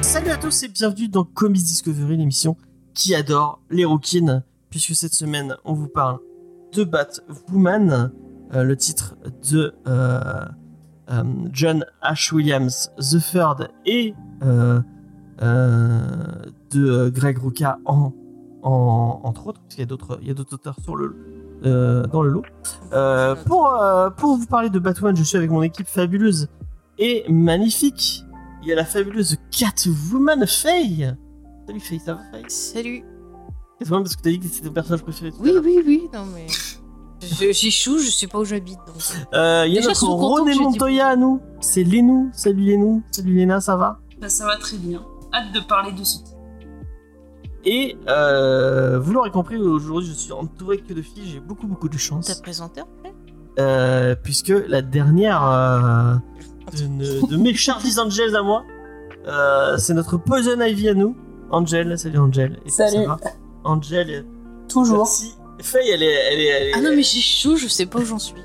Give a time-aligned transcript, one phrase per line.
[0.00, 2.56] Salut à tous et bienvenue dans Comics Discovery, l'émission
[2.94, 6.20] qui adore les rouquines, puisque cette semaine on vous parle
[6.72, 8.10] de Batwoman,
[8.54, 9.14] euh, le titre
[9.50, 10.46] de euh,
[11.10, 12.32] euh, John H.
[12.32, 14.82] Williams The Third et de
[16.90, 18.12] euh, Greg Rucka en,
[18.62, 21.16] en- entre autres, parce qu'il y a d'autres il y a d'autres auteurs sur le,
[21.64, 22.42] euh, dans le lot.
[22.92, 26.48] Euh, pour, euh, pour vous parler de Batwoman, je suis avec mon équipe fabuleuse
[26.98, 28.24] et magnifique.
[28.62, 31.12] Il y a la fabuleuse Catwoman Faye.
[31.66, 32.44] Salut Faye, ça va Faye?
[32.48, 33.04] Salut.
[33.80, 35.32] Catwoman parce que t'as dit que c'était ton personnage préféré.
[35.40, 36.46] Oui, oui, oui, non mais.
[36.48, 38.96] Je- J'échoue, je sais pas où j'habite donc.
[39.32, 41.40] Euh, Il y a Déjà, notre René Montoya à nous.
[41.60, 42.30] C'est Lénou.
[42.32, 43.02] Salut Lénou.
[43.12, 44.00] Salut Léna, ça va?
[44.22, 45.04] Bah, ça va très bien.
[45.34, 46.30] Hâte de parler de ce titre.
[47.64, 51.28] Et euh, vous l'aurez compris, aujourd'hui je suis entouré que de filles.
[51.30, 52.34] J'ai beaucoup beaucoup de T'as chance.
[52.40, 53.12] présenté après
[53.58, 56.14] Euh, puisque la dernière euh,
[56.76, 58.64] de, de mes Charlie's Angels à moi,
[59.26, 61.16] euh, c'est notre Poison Ivy à nous.
[61.50, 62.58] Angel, salut Angel.
[62.64, 63.06] Et ça Salut.
[63.06, 63.18] va
[63.64, 64.24] Angel,
[64.68, 64.98] Toujours.
[64.98, 65.34] merci.
[65.60, 68.04] Faye, elle est, elle est, elle est- Ah non, mais j'échoue, je sais pas où
[68.04, 68.40] j'en suis.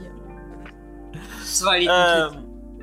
[1.44, 1.88] Ça va aller.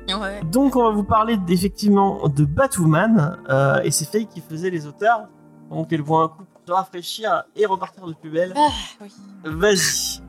[0.07, 0.41] Ouais.
[0.51, 4.85] Donc on va vous parler effectivement de Batwoman euh, et c'est Faye qui faisait les
[4.85, 5.27] auteurs.
[5.71, 8.53] Donc elle voit un coup pour se rafraîchir et repartir de plus belle.
[8.55, 8.69] Ah,
[9.01, 9.07] oui.
[9.43, 10.21] Vas-y.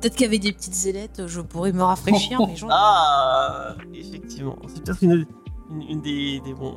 [0.00, 2.68] Peut-être qu'avec des petites ailettes, je pourrais me rafraîchir, mais j'en.
[2.70, 4.56] Ah, effectivement.
[4.68, 5.26] C'est peut-être une,
[5.70, 6.76] une, une des, des bons.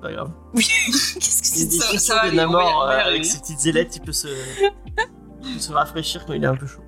[0.00, 0.30] Pas grave.
[0.54, 4.28] Qu'est-ce que c'est Ça- ça de Namor euh, avec ses petites ailettes, il peut se,
[5.42, 6.82] il peut se rafraîchir quand il est un peu chaud.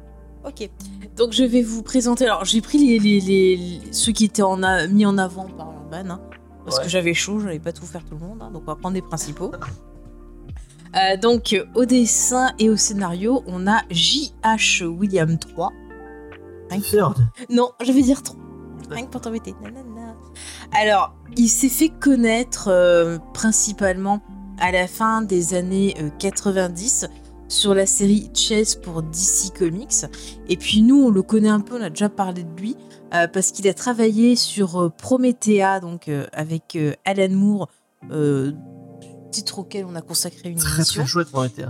[0.46, 0.68] Ok.
[1.16, 2.24] Donc je vais vous présenter.
[2.24, 5.70] Alors j'ai pris les, les, les- ceux qui étaient en a- mis en avant par
[5.72, 6.20] Urban, hein,
[6.64, 6.84] parce Ouais.
[6.84, 8.94] que j'avais chaud, j'allais pas tout faire tout le monde, hein, donc on va prendre
[8.94, 9.50] des principaux.
[10.96, 14.84] Euh, donc au dessin et au scénario, on a J.H.
[14.84, 15.70] William 3.
[16.72, 17.18] Hein Third.
[17.48, 18.36] Non, je vais dire 3.
[18.90, 19.54] Rien que pour t'embêter.
[20.72, 24.20] Alors, il s'est fait connaître euh, principalement
[24.58, 27.06] à la fin des années euh, 90
[27.50, 30.06] sur la série Chess pour DC Comics.
[30.48, 32.76] Et puis nous, on le connaît un peu, on a déjà parlé de lui,
[33.12, 37.68] euh, parce qu'il a travaillé sur euh, Promethea, donc euh, avec euh, Alan Moore,
[39.32, 41.64] titre auquel on a consacré une Très émission très chouette été.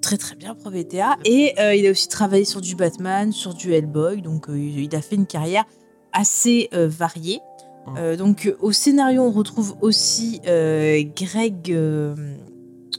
[0.00, 4.22] très très bien Promethea et il a aussi travaillé sur du Batman, sur du Hellboy,
[4.22, 5.64] donc il a fait une carrière
[6.12, 7.40] assez variée.
[7.86, 7.94] Mm.
[7.98, 11.78] Euh, donc au scénario on retrouve aussi Greg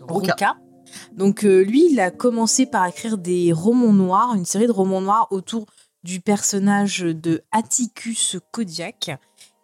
[0.07, 0.55] Rucka.
[1.13, 5.01] Donc euh, lui il a commencé par écrire des romans noirs, une série de romans
[5.01, 5.65] noirs autour
[6.03, 9.11] du personnage de Atticus Kodiak.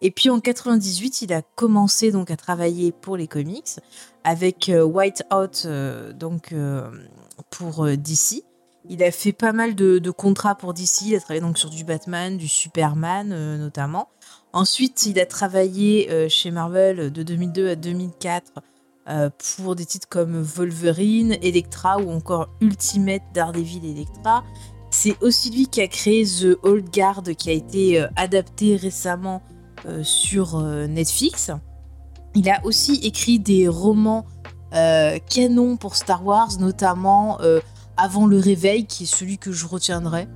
[0.02, 3.80] Et puis en 98, il a commencé donc à travailler pour les comics
[4.22, 6.90] avec euh, Whiteout euh, donc euh,
[7.50, 8.44] pour DC.
[8.90, 11.06] Il a fait pas mal de, de contrats pour DC.
[11.06, 14.10] Il a travaillé donc sur du Batman, du Superman notamment.
[14.52, 18.52] Ensuite, il a travaillé chez Marvel de 2002 à 2004
[19.08, 24.44] euh, pour des titres comme Wolverine, Elektra ou encore Ultimate Daredevil Elektra.
[24.90, 29.42] C'est aussi lui qui a créé The Old Guard qui a été euh, adapté récemment
[29.86, 31.50] euh, sur Netflix.
[32.34, 34.24] Il a aussi écrit des romans
[34.74, 37.38] euh, canon pour Star Wars, notamment
[37.96, 40.26] Avant le réveil, qui est celui que je retiendrai,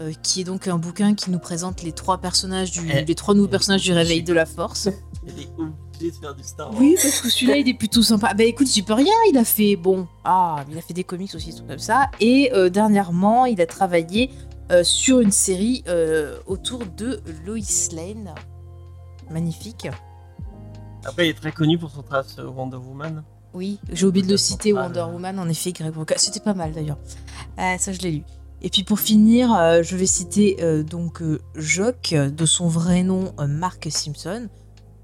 [0.00, 3.14] euh, qui est donc un bouquin qui nous présente les trois personnages du, Eh, les
[3.14, 4.88] trois nouveaux eh, personnages du réveil j'ai- de la Force.
[6.10, 6.80] De faire du Star Wars.
[6.80, 8.34] Oui, parce que celui-là, il est plutôt sympa.
[8.34, 9.12] Bah écoute, j'y peux rien.
[9.30, 12.10] Il a fait, bon, ah, il a fait des comics aussi, des trucs comme ça.
[12.20, 14.30] Et euh, dernièrement, il a travaillé
[14.70, 17.58] euh, sur une série euh, autour de Lois
[17.92, 18.34] Lane.
[19.30, 19.88] Magnifique.
[21.04, 23.22] Après, il est très connu pour son travail sur Wonder Woman.
[23.54, 25.06] Oui, j'ai oublié de le citer, Wonder.
[25.12, 25.94] Woman, en effet, Greg.
[26.16, 26.98] C'était pas mal d'ailleurs.
[27.56, 28.22] Ça, je l'ai lu.
[28.62, 33.02] Et puis pour finir, euh, je vais citer euh, donc euh, Jock, de son vrai
[33.02, 34.48] nom Mark Simpson.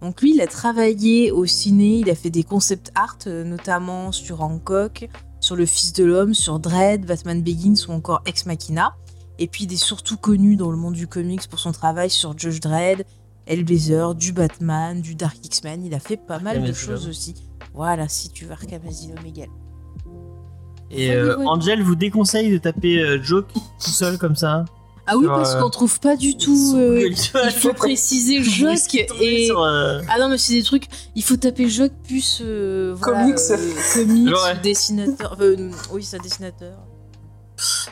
[0.03, 4.12] Donc lui, il a travaillé au ciné, il a fait des concept art, euh, notamment
[4.12, 5.09] sur Hancock,
[5.41, 8.95] sur Le Fils de l'Homme, sur Dread, Batman Begins ou encore Ex Machina.
[9.39, 12.36] Et puis il est surtout connu dans le monde du comics pour son travail sur
[12.36, 13.04] Judge Dredd,
[13.47, 15.84] Hellblazer, du Batman, du Dark X-Men.
[15.84, 17.10] Il a fait pas mal de choses Asylum.
[17.10, 17.34] aussi.
[17.74, 19.48] Voilà, si tu veux Arkham Asylum égal.
[20.91, 21.36] Et euh.
[21.47, 24.65] Angel vous déconseille de taper euh, Joke tout seul comme ça.
[25.10, 26.75] Ah oui, parce euh, qu'on trouve pas du tout.
[26.77, 29.47] Euh, il faut préciser Jock et.
[29.47, 30.84] sur, euh, Ah non, mais c'est des trucs.
[31.15, 32.41] Il faut taper Jock plus.
[32.45, 33.39] euh, voilà, Comics.
[33.51, 33.57] euh,
[33.95, 34.59] comics, Ouais.
[34.63, 35.37] dessinateur.
[35.41, 36.77] euh, oui, c'est un dessinateur.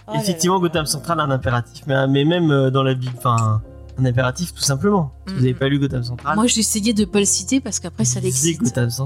[0.07, 0.61] Oh là Effectivement, là.
[0.61, 3.61] Gotham Central a un impératif, mais, mais même euh, dans la vie, enfin,
[3.99, 5.13] un impératif tout simplement.
[5.27, 7.81] Si vous n'avez pas lu Gotham Central, Moi, j'ai essayé de pas le citer parce
[7.81, 8.61] qu'après, ça l'excite.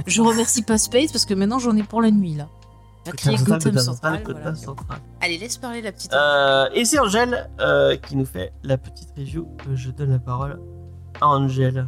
[0.06, 2.48] Je remercie pas Space parce que maintenant, j'en ai pour la nuit, là.
[3.16, 4.22] Crier Gotham Gotham Central, Central.
[4.22, 4.56] Gotham voilà.
[4.56, 4.98] Central.
[5.20, 6.12] Allez, laisse parler la petite.
[6.12, 9.48] Euh, et c'est Angèle euh, qui nous fait la petite review.
[9.74, 10.60] Je donne la parole
[11.20, 11.86] à Angèle.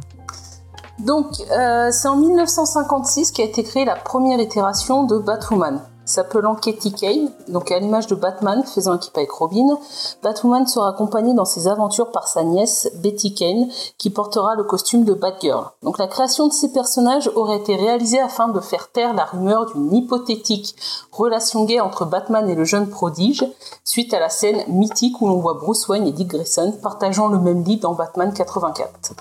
[0.99, 5.81] Donc, euh, c'est en 1956 qu'a été créée la première itération de Batwoman.
[6.13, 9.79] S'appelant Katie Kane, donc à l'image de Batman faisant équipe avec Robin,
[10.21, 13.67] Batwoman sera accompagnée dans ses aventures par sa nièce Betty Kane,
[13.97, 15.71] qui portera le costume de Batgirl.
[15.81, 19.65] Donc la création de ces personnages aurait été réalisée afin de faire taire la rumeur
[19.65, 20.75] d'une hypothétique
[21.11, 23.43] relation gay entre Batman et le jeune prodige,
[23.83, 27.39] suite à la scène mythique où l'on voit Bruce Wayne et Dick Grayson partageant le
[27.39, 29.15] même lit dans Batman 84.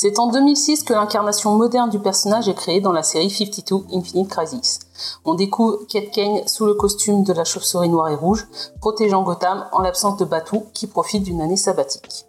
[0.00, 4.28] C'est en 2006 que l'incarnation moderne du personnage est créée dans la série 52 Infinite
[4.28, 4.78] Crisis.
[5.24, 8.46] On découvre Kate Kane sous le costume de la chauve-souris noire et rouge,
[8.80, 12.26] protégeant Gotham en l'absence de Batou qui profite d'une année sabbatique.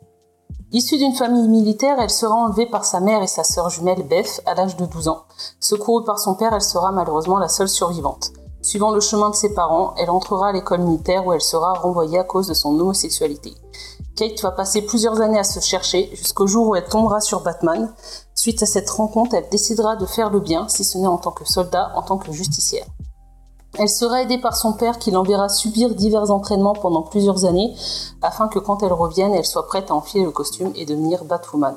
[0.72, 4.42] Issue d'une famille militaire, elle sera enlevée par sa mère et sa sœur jumelle Beth
[4.48, 5.26] à l'âge de 12 ans.
[5.60, 8.32] Secourue par son père, elle sera malheureusement la seule survivante.
[8.64, 12.18] Suivant le chemin de ses parents, elle entrera à l'école militaire où elle sera renvoyée
[12.18, 13.54] à cause de son homosexualité.
[14.20, 17.90] Kate va passer plusieurs années à se chercher jusqu'au jour où elle tombera sur Batman.
[18.36, 21.32] Suite à cette rencontre, elle décidera de faire le bien, si ce n'est en tant
[21.32, 22.86] que soldat, en tant que justicière.
[23.78, 27.74] Elle sera aidée par son père qui l'enverra subir divers entraînements pendant plusieurs années
[28.22, 31.76] afin que quand elle revienne, elle soit prête à enfiler le costume et devenir Batwoman.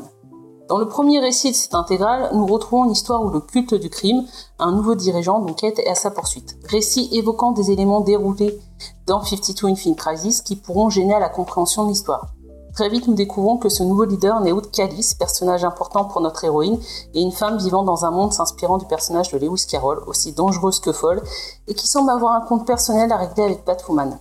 [0.68, 3.90] Dans le premier récit de cette intégrale, nous retrouvons une histoire où le culte du
[3.90, 4.24] crime,
[4.58, 6.56] un nouveau dirigeant, donc Kate, est à sa poursuite.
[6.68, 8.58] Récit évoquant des éléments déroulés
[9.06, 12.28] dans 52 Infinite Crisis qui pourront gêner à la compréhension de l'histoire.
[12.74, 16.44] Très vite, nous découvrons que ce nouveau leader n'est autre qu'Alice, personnage important pour notre
[16.44, 16.78] héroïne,
[17.12, 20.80] et une femme vivant dans un monde s'inspirant du personnage de Lewis Carroll, aussi dangereuse
[20.80, 21.22] que folle,
[21.66, 24.18] et qui semble avoir un compte personnel à régler avec Batwoman.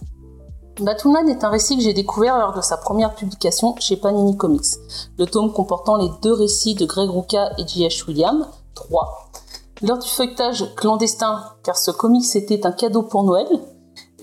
[0.80, 4.78] Batwoman est un récit que j'ai découvert lors de sa première publication chez Panini Comics,
[5.18, 8.08] le tome comportant les deux récits de Greg Rucka et J.H.
[8.08, 9.30] Williams, 3.
[9.82, 13.48] Lors du feuilletage clandestin, car ce comics était un cadeau pour Noël,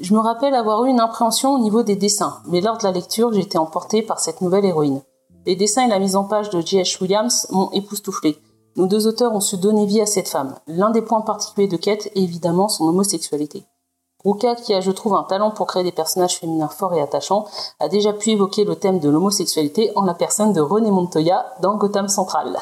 [0.00, 2.92] je me rappelle avoir eu une appréhension au niveau des dessins, mais lors de la
[2.92, 5.02] lecture, j'ai été emporté par cette nouvelle héroïne.
[5.44, 7.02] Les dessins et la mise en page de J.H.
[7.02, 8.38] Williams m'ont époustouflé.
[8.76, 10.54] Nos deux auteurs ont su donner vie à cette femme.
[10.66, 13.66] L'un des points particuliers de Kate est évidemment son homosexualité.
[14.24, 17.46] Ruka, qui a, je trouve, un talent pour créer des personnages féminins forts et attachants,
[17.78, 21.76] a déjà pu évoquer le thème de l'homosexualité en la personne de René Montoya dans
[21.76, 22.58] Gotham Central.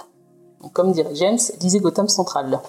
[0.75, 2.61] Comme dirait James, lisez Gotham Central.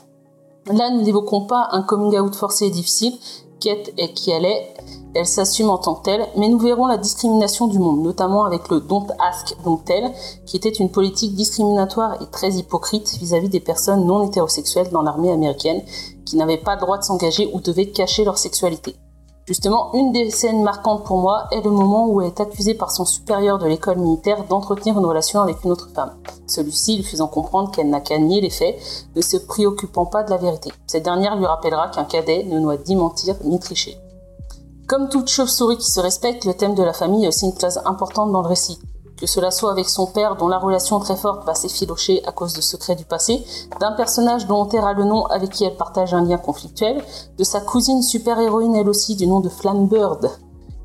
[0.71, 3.17] Là, nous n'évoquons pas un coming out forcé et difficile,
[3.59, 4.73] Kate est qui elle est,
[5.13, 8.69] elle s'assume en tant que telle, mais nous verrons la discrimination du monde, notamment avec
[8.69, 10.11] le Don't Ask Don't Tell,
[10.45, 15.31] qui était une politique discriminatoire et très hypocrite vis-à-vis des personnes non hétérosexuelles dans l'armée
[15.31, 15.81] américaine,
[16.25, 18.95] qui n'avaient pas le droit de s'engager ou devaient cacher leur sexualité.
[19.47, 22.91] Justement, une des scènes marquantes pour moi est le moment où elle est accusée par
[22.91, 26.17] son supérieur de l'école militaire d'entretenir une relation avec une autre femme.
[26.47, 28.77] Celui-ci lui faisant comprendre qu'elle n'a qu'à nier les faits,
[29.15, 30.73] ne se préoccupant pas de la vérité.
[30.85, 33.97] Cette dernière lui rappellera qu'un cadet ne doit ni mentir ni tricher.
[34.85, 37.79] Comme toute chauve-souris qui se respecte, le thème de la famille a aussi une place
[37.85, 38.79] importante dans le récit.
[39.17, 42.53] Que cela soit avec son père, dont la relation très forte va s'effilocher à cause
[42.53, 43.43] de secrets du passé,
[43.79, 47.03] d'un personnage dont on taira le nom avec qui elle partage un lien conflictuel,
[47.37, 50.29] de sa cousine super-héroïne elle aussi du nom de Flamebird,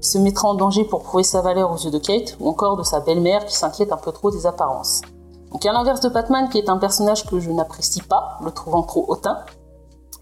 [0.01, 2.79] qui se mettra en danger pour prouver sa valeur aux yeux de Kate, ou encore
[2.79, 5.03] de sa belle-mère qui s'inquiète un peu trop des apparences.
[5.51, 8.83] Donc à l'inverse de Batman, qui est un personnage que je n'apprécie pas, le trouvant
[8.83, 9.41] trop hautain,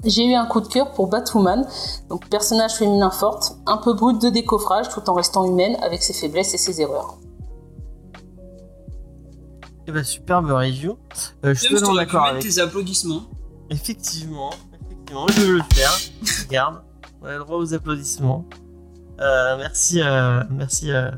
[0.02, 1.66] j'ai eu un coup de cœur pour Batwoman,
[2.08, 6.14] donc personnage féminin forte, un peu brute de décoffrage tout en restant humaine avec ses
[6.14, 7.18] faiblesses et ses erreurs.
[9.90, 10.98] Eh ben, superbe review.
[11.44, 12.42] Euh, je suis totalement d'accord avec.
[12.42, 13.22] tes applaudissements.
[13.70, 15.90] Effectivement, effectivement, je vais le faire.
[16.46, 16.82] Regarde,
[17.20, 18.46] on a le droit aux applaudissements.
[19.20, 21.10] Euh, merci, euh, merci, euh,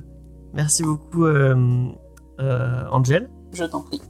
[0.54, 1.90] merci beaucoup, euh,
[2.40, 3.28] euh, Angel.
[3.52, 4.00] Je t'en prie.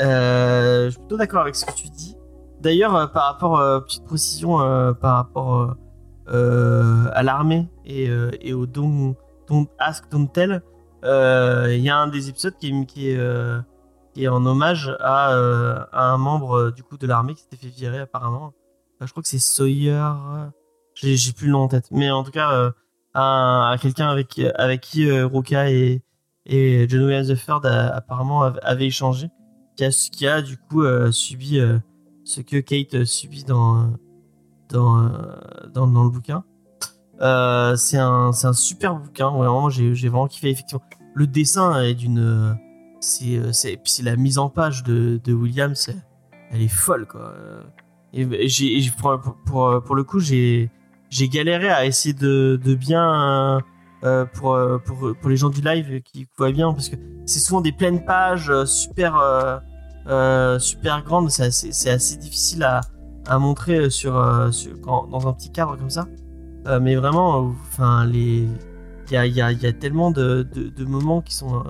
[0.00, 2.16] Euh, je suis plutôt d'accord avec ce que tu dis.
[2.60, 5.74] D'ailleurs, euh, par rapport, euh, petite précision, euh, par rapport euh,
[6.30, 9.14] euh, à l'armée et, euh, et au Don't,
[9.48, 10.60] don't Ask, Don't Tell,
[11.04, 13.16] euh, il y a un des épisodes qui est,
[14.16, 17.56] euh, est en hommage à, euh, un membre euh, du coup de l'armée qui s'était
[17.56, 18.52] fait virer apparemment.
[18.96, 19.92] Enfin, je crois que c'est Sawyer.
[19.92, 20.46] euh,
[20.94, 21.88] J'ai plus le nom en tête.
[21.90, 22.70] Mais en tout cas, euh,
[23.14, 26.02] à, quelqu'un avec, avec qui euh, Roca et,
[26.46, 27.60] et John Williams III
[27.92, 29.28] apparemment av- avaient échangé
[29.76, 31.78] qui a, qui a du coup euh, subi euh,
[32.24, 33.92] ce que Kate euh, subit dans,
[34.68, 35.10] dans, euh,
[35.72, 36.44] dans, le bouquin.
[37.20, 40.50] Euh, c'est un, un super bouquin, vraiment, j'ai vraiment kiffé.
[40.50, 40.82] Effectivement,
[41.14, 42.56] le dessin est d'une.
[43.00, 45.90] C'est euh, c'est- puis c'est la mise en page de, de Williams,
[46.50, 47.34] elle est folle quoi.
[48.12, 50.70] Et j'ai pour, pour, pour, le coup, j'ai
[51.10, 53.62] j'ai galéré à essayer de, de bien
[54.04, 57.60] euh, pour, pour, pour les gens du live qui voient bien, parce que c'est souvent
[57.60, 59.14] des pleines pages euh, super,
[60.58, 61.30] super grandes.
[61.30, 62.80] C'est assez, c'est assez difficile à,
[63.26, 66.06] à montrer sur, dans un petit cadre comme ça.
[66.80, 68.08] Mais vraiment, enfin.
[69.10, 71.62] Il y a, y, a, y a tellement de, de, moments qui sont,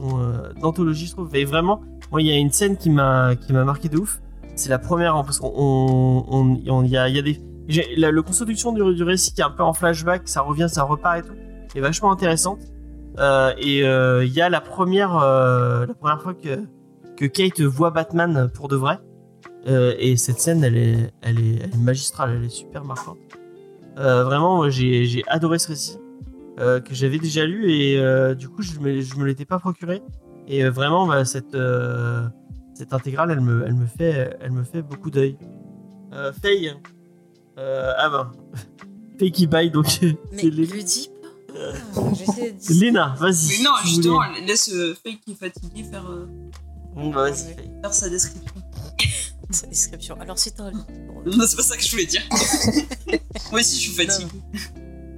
[0.00, 1.34] euh, d'anthologie, je trouve.
[1.34, 1.80] Et vraiment,
[2.10, 4.20] moi, il y a une scène qui m'a qui m'a marqué de ouf.
[4.54, 7.40] C'est la première, hein, parce qu'on on, on- y a, y a des.
[7.96, 10.82] La, la construction du, du récit qui est un peu en flashback, ça revient, ça
[10.82, 11.34] repart et tout,
[11.74, 12.58] est vachement intéressante.
[13.18, 16.60] Euh, et euh, il y a la première, euh, la première fois que,
[17.16, 18.98] que Kate voit Batman pour de vrai.
[19.66, 23.18] Et cette scène, elle est, elle, est, magistrale, elle est super marquante.
[23.96, 25.98] Euh, vraiment, j'ai adoré ce récit
[26.60, 29.58] euh, que j'avais déjà lu et euh, du coup, je me, je me l'étais pas
[29.58, 30.02] procuré.
[30.48, 32.26] Et euh, vraiment, bah, cette, euh,
[32.74, 35.36] cette intégrale, elle me, elle me, fait, elle me fait beaucoup d'œil.
[36.12, 36.74] Euh, Faye.
[37.58, 38.32] Euh, ah ben.
[39.18, 39.86] Faye qui baille, donc.
[40.02, 42.12] Mais c'est les- le dis pas.
[42.14, 42.80] J'essaie de dire.
[42.80, 43.58] Léna, vas-y.
[43.58, 44.46] Mais non, si justement, voulais.
[44.46, 46.26] laisse euh, Faye qui est fatigué faire, euh,
[46.94, 48.52] Bon, bah, faire sa description.
[49.50, 50.16] Sa description.
[50.18, 50.70] Alors, c'est un.
[50.72, 52.22] Non, c'est pas ça que je voulais dire.
[53.50, 54.30] Moi aussi, je suis fatiguée.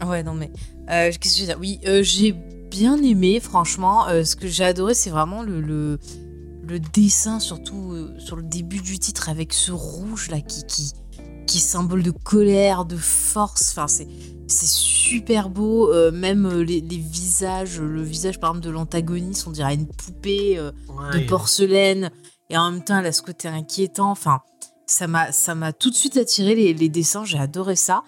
[0.04, 0.50] Ouais, non, mais.
[0.90, 1.58] Euh, Qu'est-ce que je veux dire?
[1.60, 4.08] Oui, euh, j'ai bien aimé, franchement.
[4.08, 5.98] Euh, ce que j'ai adoré, c'est vraiment le, le,
[6.62, 10.92] le dessin, surtout sur le début du titre, avec ce rouge là qui, qui,
[11.46, 13.70] qui est symbole de colère, de force.
[13.70, 14.08] Enfin, c'est.
[14.46, 19.86] Super beau, même les, les visages, le visage par exemple de l'antagoniste, on dirait une
[19.86, 22.10] poupée de porcelaine,
[22.50, 24.10] et en même temps elle a ce côté inquiétant.
[24.10, 24.40] Enfin,
[24.86, 28.02] ça m'a, ça m'a tout de suite attiré les, les dessins, j'ai adoré ça.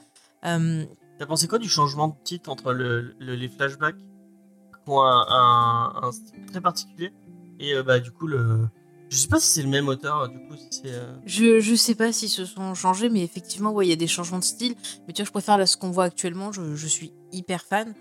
[1.18, 6.10] T'as pensé quoi du changement de titre entre le, le- les flashbacks qui ont un,
[6.12, 7.12] style très particulier
[7.58, 8.68] et euh, bah du coup le.
[9.08, 10.92] Je sais pas si c'est le même auteur du coup si c'est.
[10.92, 13.96] euh, Je, je sais pas s'ils se sont changés, mais effectivement, ouais, il y a
[13.96, 14.74] des changements de style.
[15.06, 16.52] Mais tu vois, je préfère ce qu'on voit actuellement.
[16.52, 17.94] Je, je suis hyper fan.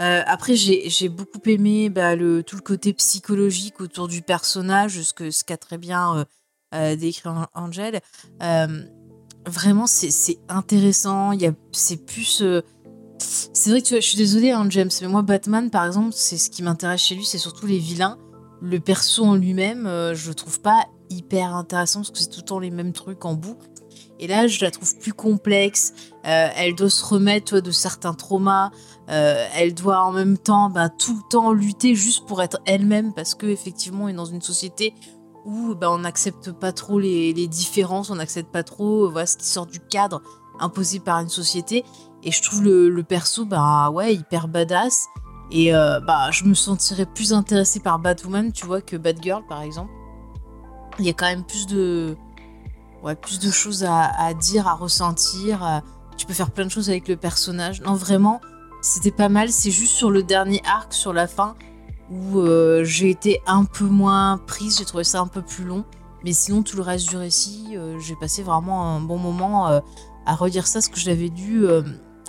[0.00, 5.00] Euh, après, j'ai j'ai beaucoup aimé bah, le, tout le côté psychologique autour du personnage,
[5.02, 6.26] ce que ce qu'a très bien
[6.72, 8.00] décrit An- Angel.
[9.46, 11.32] Vraiment, c'est intéressant.
[11.72, 12.42] C'est plus.
[12.42, 12.62] euh,
[13.18, 16.10] c'est vrai que tu vois, je suis désolée, hein, James, mais moi, Batman, par exemple,
[16.12, 18.18] c'est ce qui m'intéresse chez lui, c'est surtout les vilains.
[18.60, 22.40] Le perso en lui-même, euh, je le trouve pas hyper intéressant parce que c'est tout
[22.40, 23.68] le temps les mêmes trucs en boucle.
[24.18, 25.92] Et là, je la trouve plus complexe.
[26.26, 28.70] Euh, elle doit se remettre de certains traumas.
[29.10, 33.12] Euh, elle doit en même temps bah, tout le temps lutter juste pour être elle-même
[33.14, 34.94] parce que effectivement, est dans une société
[35.46, 39.38] où bah, on n'accepte pas trop les, différences, on n'accepte pas trop euh, voilà, ce
[39.38, 40.20] qui sort du cadre
[40.58, 41.84] imposé par une société.
[42.22, 45.06] Et je trouve le, perso bah, ouais, hyper badass.
[45.52, 49.62] Et euh, bah, je me sentirais plus intéressée par Batwoman, tu vois, que Batgirl, par
[49.62, 49.92] exemple.
[50.98, 52.16] Il y a quand même plus de,
[53.04, 55.82] ouais, plus de choses à, dire, à ressentir.
[56.16, 57.82] Tu peux faire plein de choses avec le personnage.
[57.82, 58.40] Non, vraiment,
[58.80, 59.50] c'était pas mal.
[59.50, 61.54] C'est juste sur le dernier arc, sur la fin,
[62.10, 64.78] où euh, j'ai été un peu moins prise.
[64.78, 65.84] J'ai trouvé ça un peu plus long.
[66.24, 69.80] Mais sinon, tout le reste du récit, euh, j'ai passé vraiment un bon moment euh,
[70.24, 70.98] à relire ça, ce que
[71.28, 71.82] lu euh,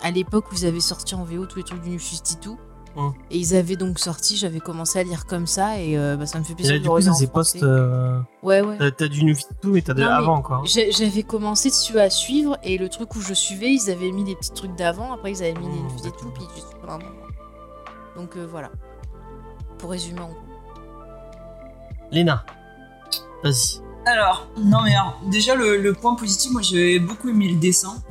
[0.04, 2.52] à l'époque où ils avaient sorti en VO tous les trucs du New 52.
[2.96, 3.10] Mm.
[3.32, 6.44] Et ils avaient donc sorti, j'avais commencé à lire comme ça, et bah, ça me
[6.44, 7.56] fait plaisir là, de du coup, c'est post.
[8.44, 8.92] Ouais, ouais.
[8.92, 10.44] T'as du New 52, mais t'as de avant.
[10.66, 14.26] J'ai- J'avais commencé dessus à suivre et le truc où je suivais, ils avaient mis
[14.26, 16.20] les petits trucs d'avant, après ils avaient mis les Mmh, news et d'accord.
[16.20, 16.46] tout, puis
[16.88, 17.12] un moment.
[18.16, 18.70] Donc voilà.
[19.78, 20.38] Pour résumer en gros.
[22.12, 22.46] Léna,
[23.44, 23.82] vas-y.
[24.06, 28.02] Alors, non mais alors, déjà le, le point positif, moi j'ai beaucoup aimé le dessin,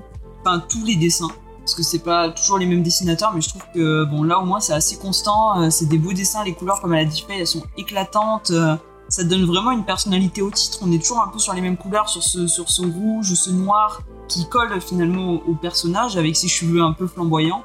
[0.40, 1.30] enfin tous les dessins,
[1.60, 4.44] parce que c'est pas toujours les mêmes dessinateurs, mais je trouve que bon là au
[4.44, 7.24] moins c'est assez constant, euh, c'est des beaux dessins, les couleurs comme elle a dit
[7.30, 8.76] elles sont éclatantes, euh,
[9.08, 11.78] ça donne vraiment une personnalité au titre, on est toujours un peu sur les mêmes
[11.78, 16.36] couleurs, sur ce, sur ce rouge, ce noir, qui colle finalement au, au personnage avec
[16.36, 17.64] ses cheveux un peu flamboyants.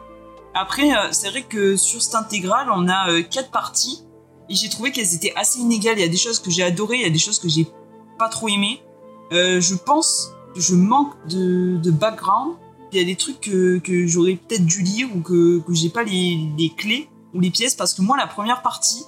[0.54, 4.04] Après, euh, c'est vrai que sur cette intégrale, on a euh, quatre parties,
[4.50, 6.98] et j'ai trouvé qu'elles étaient assez inégales, il y a des choses que j'ai adorées,
[6.98, 7.68] il y a des choses que j'ai
[8.20, 8.82] pas trop aimé.
[9.32, 12.56] Euh, je pense que je manque de, de background.
[12.92, 15.90] Il y a des trucs que, que j'aurais peut-être dû lire ou que, que j'ai
[15.90, 19.06] pas les, les clés ou les pièces parce que moi, la première partie,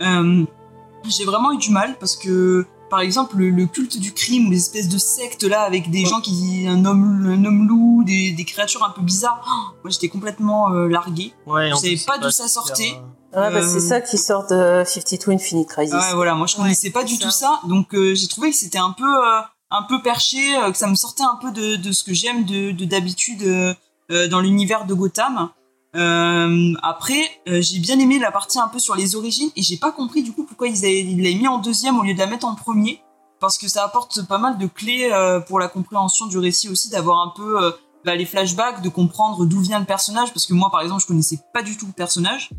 [0.00, 4.50] j'ai vraiment eu du mal parce que, par exemple, le, le culte du crime ou
[4.50, 6.06] les espèces de sectes là avec des Ouais.
[6.10, 6.66] gens qui.
[6.68, 10.72] un homme, un homme loup, des, des créatures un peu bizarres, oh, moi j'étais complètement
[10.72, 11.32] euh, larguée.
[11.46, 12.94] Ouais, Je savais pas d'où ça sortait.
[13.34, 15.92] euh, Ouais, bah, Euh, c'est ça qui sort de 52 Infinite Crisis.
[15.94, 17.24] Ouais, voilà, moi je connaissais pas du ça.
[17.24, 19.40] tout ça, donc euh, j'ai trouvé que c'était un peu, euh,
[19.70, 22.44] un peu perché, euh, que ça me sortait un peu de, de ce que j'aime
[22.44, 23.74] de de- d'habitude euh,
[24.12, 25.50] euh, dans l'univers de Gotham.
[25.96, 29.76] Euh, après, euh, j'ai bien aimé la partie un peu sur les origines et j'ai
[29.76, 32.18] pas compris du coup pourquoi ils avaient- ils l'avaient mis en deuxième au lieu de
[32.18, 33.00] la mettre en premier,
[33.40, 36.90] parce que ça apporte pas mal de clés euh, pour la compréhension du récit aussi,
[36.90, 37.74] d'avoir un peu
[38.04, 41.06] bah, les flashbacks, de comprendre d'où vient le personnage, parce que moi, par exemple, je
[41.06, 42.50] connaissais pas du tout le personnage,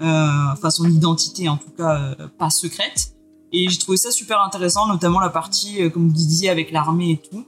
[0.00, 3.12] enfin son identité en tout cas pas secrète.
[3.52, 7.22] Et j'ai trouvé ça super intéressant, notamment la partie, comme vous disiez, avec l'armée et
[7.30, 7.46] tout.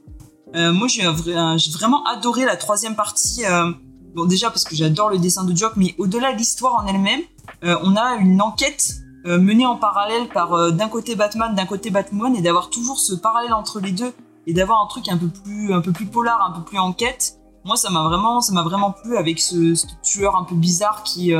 [0.54, 1.02] Moi, j'ai
[1.72, 3.42] vraiment adoré la troisième partie.
[4.14, 7.20] Bon, déjà parce que j'adore le dessin de Jock, mais au-delà de l'histoire en elle-même,
[7.64, 8.94] euh, on a une enquête
[9.26, 12.98] euh, menée en parallèle par euh, d'un côté Batman, d'un côté Batwoman, et d'avoir toujours
[12.98, 14.12] ce parallèle entre les deux
[14.46, 17.36] et d'avoir un truc un peu plus, un peu plus polar, un peu plus enquête.
[17.64, 21.34] Moi, ça m'a vraiment, ça m'a vraiment plu avec ce, tueur un peu bizarre qui,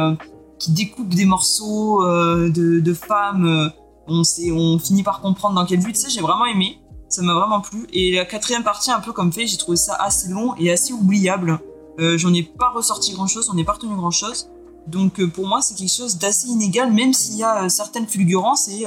[0.59, 3.73] qui découpe des morceaux de, femmes.
[4.07, 6.11] on, sait, on finit par comprendre dans quel but c'est.
[6.11, 6.79] J'ai vraiment aimé.
[7.09, 7.87] Ça m'a vraiment plu.
[7.95, 10.93] Et la quatrième partie, un peu comme fait, j'ai trouvé ça assez long et assez
[10.93, 11.59] oubliable.
[12.01, 14.51] Euh, J'en ai pas ressorti grand chose, on n'est pas retenu grand chose.
[14.87, 18.07] Donc euh, pour moi, c'est quelque chose d'assez inégal, même s'il y a euh, certaines
[18.07, 18.87] fulgurances et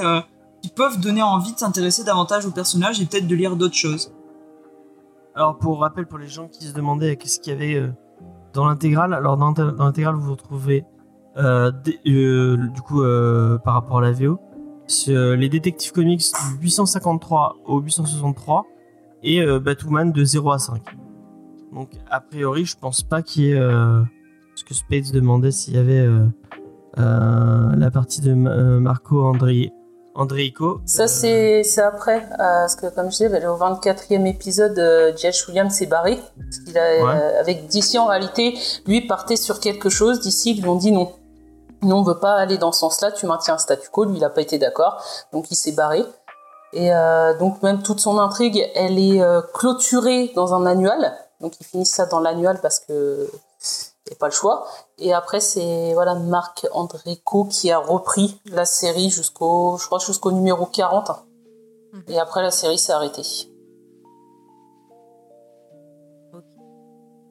[0.62, 4.12] qui peuvent donner envie de s'intéresser davantage au personnage et peut-être de lire d'autres choses.
[5.34, 7.90] Alors pour rappel pour les gens qui se demandaient qu'est-ce qu'il y avait
[8.52, 10.84] dans l'intégrale, alors dans, l'inté- dans l'intégrale vous retrouvez
[11.36, 13.02] du coup
[13.64, 14.38] par rapport à la VO
[15.08, 16.22] les détectives comics
[16.60, 18.64] du 853 au 863
[19.22, 20.80] et Batwoman de 0 à 5.
[21.74, 24.00] Donc a priori je pense pas qu'il y ait euh,
[24.54, 26.26] ce que Spades demandait s'il y avait euh,
[26.98, 29.72] euh, la partie de Ma- euh, Marco Andrei
[30.16, 30.80] Andreico.
[30.86, 32.22] Ça, Euh, c'est après.
[32.22, 36.20] euh, parce que, comme je disais, bah, au 24e épisode, euh, Josh Williams s'est barré.
[36.38, 37.20] Parce qu'il a, Ouais.
[37.20, 40.20] euh, avec DC, en réalité, lui partait sur quelque chose.
[40.20, 41.10] DC, ils lui ont dit non.
[41.82, 43.10] Nous, on veut pas aller dans ce sens-là.
[43.10, 44.04] Tu maintiens un statu quo.
[44.04, 45.02] Lui, il a pas été d'accord.
[45.32, 46.04] Donc, il s'est barré.
[46.72, 51.12] Et euh, donc, même toute son intrigue, elle est euh, clôturée dans un annual.
[51.44, 53.28] Donc, ils finissent ça dans l'annual parce que
[54.10, 54.66] a pas le choix.
[54.98, 60.32] Et après, c'est voilà Marc Andreco qui a repris la série jusqu'au, je crois, jusqu'au
[60.32, 61.10] numéro 40.
[62.08, 63.22] Et après, la série s'est arrêtée.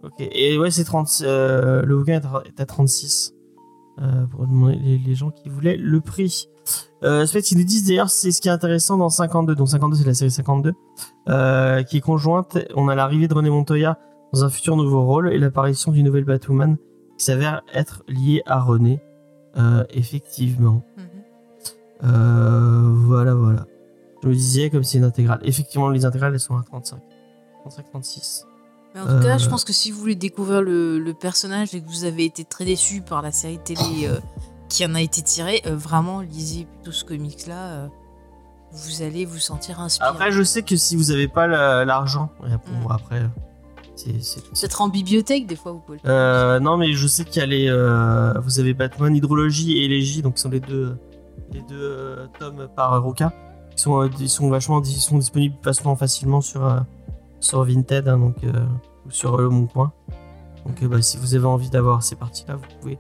[0.04, 1.08] Ok, et ouais, c'est 30.
[1.22, 3.34] euh, le bouquin est à- est à 36.
[4.02, 6.50] Euh, pour demander les, les gens qui voulaient le prix.
[7.04, 9.54] Euh, fait, ils nous disent d'ailleurs, c'est ce qui est intéressant dans 52.
[9.56, 10.74] Donc 52, c'est la série 52,
[11.30, 12.58] euh, qui est conjointe.
[12.76, 14.00] On a l'arrivée de René Montoya
[14.34, 16.78] dans un futur nouveau rôle et l'apparition du nouvel Batwoman
[17.18, 19.00] qui s'avère être lié à René.
[19.58, 20.84] Euh, effectivement.
[20.98, 21.04] Mhm.
[22.06, 23.68] Euh, voilà, voilà.
[24.24, 25.40] Je me disais comme c'est une intégrale.
[25.44, 27.00] Effectivement, les intégrales, elles sont à 35.
[27.64, 28.46] 35-36.
[28.96, 31.74] Mais en tout cas, Euh, je pense que si vous voulez découvrir le, le personnage
[31.74, 34.20] et que vous avez été très déçu par la série télé euh,
[34.70, 37.56] qui en a été tirée, euh, vraiment, lisez plutôt ce comics-là.
[37.72, 37.88] euh,
[38.72, 40.10] vous allez vous sentir inspiré.
[40.10, 42.54] Après, je sais que si vous avez pas la- l'argent, et
[42.90, 43.22] après,
[43.96, 44.12] c'est,
[44.50, 46.12] Peut-être en bibliothèque, des fois, vous pouvez le faire.
[46.12, 49.86] Euh, non, mais je sais qu'il y a les, euh, vous avez Batman Hydrologie et
[49.86, 50.98] Élégie, donc qui sont les deux,
[51.52, 53.32] les deux euh, tomes par Roca.
[53.76, 56.80] Ils sont, euh, ils sont vachement, ils sont disponibles vachement facilement sur, euh,
[57.44, 58.66] sur Vinted, hein, donc euh,
[59.06, 59.92] ou sur euh, Mon Coin.
[60.66, 62.98] Donc, euh, bah, si vous avez envie d'avoir ces parties-là, vous pouvez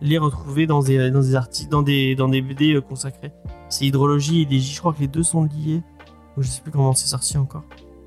[0.00, 3.32] les retrouver dans des, dans des articles, dans des, dans des BD consacrés.
[3.68, 4.74] C'est Hydrologie et Élégie.
[4.74, 5.82] Je crois que les deux sont liés.
[6.36, 7.62] Je sais plus comment c'est sorti encore.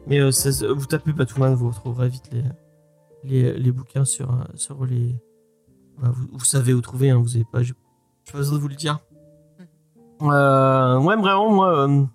[0.06, 2.43] Mais euh, ça vous tapez Batwoman, vous retrouverez vite les,
[3.23, 5.15] les, les bouquins sur, sur les.
[6.02, 7.63] bah, vous, vous savez où trouver, hein, vous avez pas.
[7.63, 7.73] J'ai
[8.32, 9.00] pas besoin de vous le dire.
[10.21, 12.06] Euh, ouais, vraiment, moi, euh,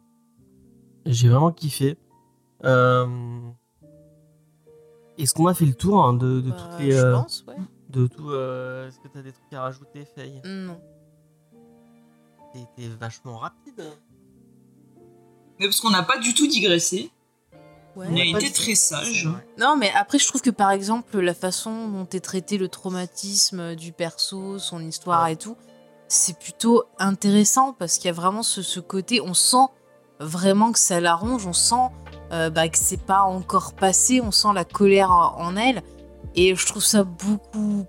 [1.07, 1.97] j'ai vraiment kiffé.
[2.65, 3.07] Euh,
[5.19, 6.93] Est-ce qu'on a fait le tour hein, de, de Bah, toutes les.
[6.93, 7.57] je euh, pense, ouais.
[7.91, 8.31] de tout.
[8.31, 10.41] euh, Est-ce que t'as des trucs à rajouter, Faye?
[10.45, 10.81] Non.
[12.77, 13.83] T'es vachement rapide.
[15.59, 17.11] Mais parce qu'on n'a pas du tout digressé.
[17.97, 18.07] Ouais.
[18.11, 19.29] On a été très sage.
[19.59, 23.75] Non, mais après, je trouve que par exemple, la façon dont est traité le traumatisme
[23.75, 25.35] du perso, son histoire Ouais.
[25.35, 25.57] et tout,
[26.09, 29.67] c'est plutôt intéressant parce qu'il y a vraiment ce, ce côté, on sent
[30.21, 31.89] vraiment que ça la ronge, on sent
[32.33, 35.83] euh, bah, que c'est pas encore passé, on sent la colère en, elle.
[36.35, 37.85] Et je trouve ça beaucoup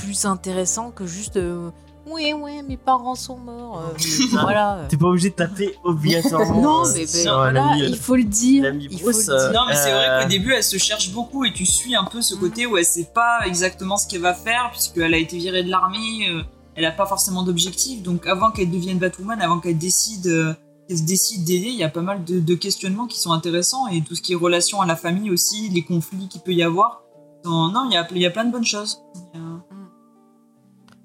[0.00, 1.70] plus intéressant que juste euh,
[2.06, 3.80] oui, oui, mes parents sont morts.
[3.80, 4.80] euh, voilà.
[4.88, 6.60] T'es pas obligé de taper obligatoirement.
[6.60, 8.64] Non, euh, mais, voilà, l'ami, euh, il faut le dire.
[8.64, 9.52] l'ami Il faut le dire.
[9.52, 12.20] Non, mais c'est vrai qu'au début, elle se cherche beaucoup et tu suis un peu
[12.20, 12.38] ce Mm.
[12.40, 15.70] côté où elle sait pas exactement ce qu'elle va faire, puisqu'elle a été virée de
[15.70, 16.26] l'armée,
[16.74, 18.02] elle a pas forcément d'objectif.
[18.02, 20.56] Donc, avant qu'elle devienne Batwoman, avant qu'elle décide,
[20.88, 23.86] qu'elle se décide d'aider, il y a pas mal de, de questionnements qui sont intéressants
[23.88, 26.62] et tout ce qui est relation à la famille aussi, les conflits qu'il peut y
[26.62, 27.02] avoir.
[27.44, 29.02] Non, non, il y a, il y a plein de bonnes choses.
[29.34, 29.38] A-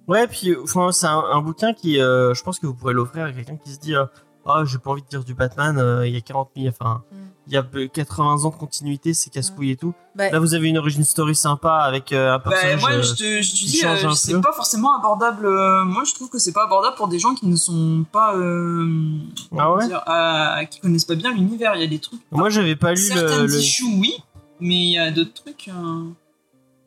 [0.08, 3.26] Ouais, puis enfin, c'est un, un bouquin qui, euh, je pense que vous pourrez l'offrir
[3.26, 4.06] à quelqu'un qui se dit, euh,
[4.46, 7.04] ah, j'ai pas envie de dire du Batman, euh, il y a 40 000, enfin,
[7.12, 7.16] Mm.
[7.48, 9.94] Il y a euh, 80 ans de continuité, c'est casse-couille et tout.
[10.16, 12.82] Bah, Là, vous avez une origin story sympa avec euh, un Bah, personnage.
[12.82, 14.42] moi, euh, je te, je te qui dis, change euh, c'est peu.
[14.42, 15.46] pas forcément abordable.
[15.46, 18.36] euh, moi, je trouve que c'est pas abordable pour des gens qui ne sont pas.
[18.36, 19.18] Euh,
[19.58, 21.74] Ah ouais dire, euh, Qui connaissent pas bien l'univers.
[21.76, 22.20] Il y a des trucs.
[22.32, 23.48] Moi, j'avais pas lu Certains le.
[23.48, 24.14] le- issues, oui,
[24.60, 25.70] mais il y a d'autres trucs.
[25.70, 26.04] euh,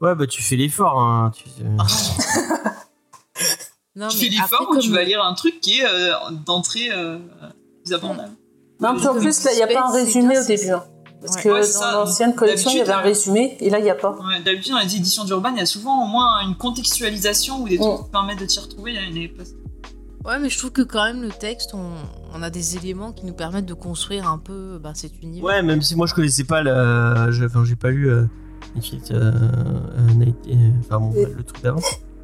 [0.01, 0.99] Ouais, bah tu fais l'effort.
[0.99, 1.31] Hein.
[1.37, 1.45] Tu...
[3.97, 6.13] Non, tu mais fais l'effort ou tu vas lire un truc qui est euh,
[6.47, 7.19] d'entrée euh,
[7.85, 8.33] plus abordable.
[8.81, 10.71] Non, puis en plus, là, il n'y a pas un résumé au début.
[10.71, 10.83] hein.
[11.21, 11.43] Parce Ouais.
[11.43, 11.61] que Ouais,
[11.93, 14.13] dans l'ancienne collection, il y avait un résumé, et là, il n'y a pas.
[14.13, 17.69] Ouais, D'habitude, dans les éditions d'Urban, il y a souvent au moins une contextualisation ou
[17.69, 17.97] des trucs Mm.
[17.99, 18.95] qui te permettent de t'y retrouver.
[19.13, 19.43] Il pas.
[20.25, 21.93] Ouais, mais je trouve que quand même le texte, on,
[22.35, 25.45] on a des éléments qui nous permettent de construire un peu bah, cet univers.
[25.45, 27.31] Ouais, même si moi je connaissais pas le.
[27.33, 28.11] je- Enfin, j'ai pas lu.
[28.11, 28.25] Euh...
[28.77, 29.33] Euh,
[30.11, 31.81] euh, Enfin, bon, le truc d'avant.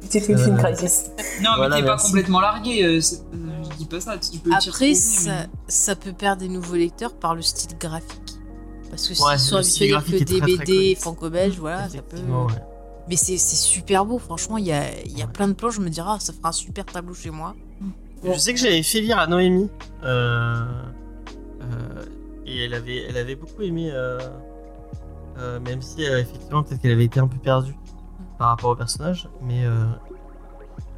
[0.09, 1.11] C'était une Euh, crisis.
[1.41, 2.83] Non, Voilà, mais t'es pas complètement largué.
[2.83, 2.99] euh, euh,
[3.71, 4.17] je dis pas ça.
[4.17, 7.77] Tu peux t'y Après, ça, mais- ça peut perdre des nouveaux lecteurs par le style
[7.77, 8.21] graphique.
[8.89, 12.17] Parce que s'ils Ouais, sont le habitués que des BD franco-belges, voilà, ça peut.
[12.17, 12.53] Ouais.
[13.09, 15.79] Mais c'est super beau, franchement, il y a, il y a plein de plans, je
[15.81, 17.55] me dirais, ah, ça fera un super tableau chez moi.
[18.23, 19.69] Je sais que j'avais fait lire à Noémie.
[20.03, 20.65] euh,
[21.61, 22.05] euh,
[22.45, 23.89] et elle avait, elle avait beaucoup aimé.
[23.93, 24.19] euh,
[25.37, 27.75] euh, même si euh, effectivement peut-être qu'elle avait été un peu perdue
[28.37, 29.29] par rapport au personnage.
[29.41, 29.65] Mais.
[29.65, 29.85] euh,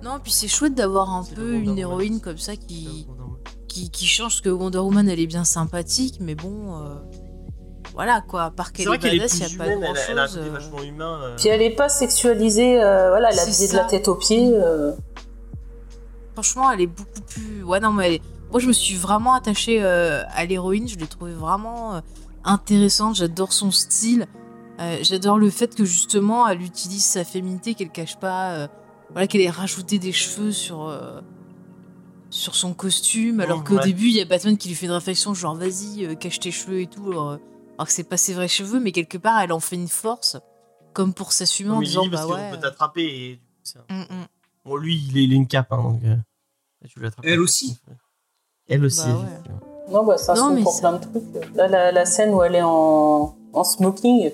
[0.04, 1.78] Non, puis c'est chouette d'avoir un peu une Woman.
[1.80, 3.08] héroïne comme ça qui,
[3.68, 6.96] qui, qui change, parce que Wonder Woman, elle est bien sympathique, mais bon, euh,
[7.94, 10.12] voilà quoi, à part qu'elle est est badass, il n'y a pas humaine, elle, a-
[10.12, 10.50] elle a euh.
[10.52, 11.20] vachement humain.
[11.24, 11.36] euh.
[11.38, 14.52] Puis elle n'est pas sexualisée, euh, voilà, elle a de la tête aux pieds.
[14.54, 14.94] euh.
[16.34, 17.64] Franchement, elle est beaucoup plus.
[17.64, 18.22] Ouais, non, mais elle est-
[18.52, 20.88] moi, je me suis vraiment attachée euh, à l'héroïne.
[20.88, 22.00] Je l'ai trouvée vraiment euh,
[22.46, 23.16] intéressante.
[23.16, 24.26] J'adore son style.
[24.80, 28.54] Euh, J'adore le fait que justement, elle utilise sa féminité, qu'elle cache pas.
[28.54, 28.68] euh,
[29.12, 30.88] voilà, qu'elle ait rajouté des cheveux sur.
[30.88, 31.20] euh,
[32.32, 33.84] sur son costume, alors Mmh, qu'au ouais.
[33.86, 36.52] début il y a Batman qui lui fait une réflexion genre vas-y euh, cache tes
[36.52, 39.52] cheveux et tout alors, alors que c'est pas ses vrais cheveux mais quelque part elle
[39.52, 40.38] en fait une force
[40.94, 43.40] comme pour s'assumer en Mais disant dit parce bah ouais peut t'attraper et.
[43.90, 44.26] hum, hum.
[44.64, 46.04] Bon, lui, il, est, il a une cape, hein, donc.
[46.04, 46.18] euh,
[46.88, 47.00] tu.
[47.24, 47.80] Elle aussi.
[48.68, 49.08] Elle aussi.
[49.08, 49.92] Bah ouais.
[49.92, 51.56] Non, bah, ça Non, se mais pour c'est- plein de trucs.
[51.56, 54.30] Là, la, la scène où elle est en, en smoking.